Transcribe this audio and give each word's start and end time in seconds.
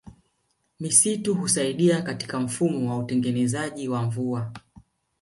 Misitu 0.79 1.33
Husaidia 1.35 2.01
katika 2.01 2.39
mfumo 2.39 2.89
wa 2.89 2.97
utengenezaji 2.97 3.87
wa 3.89 4.01
mvua 4.03 4.53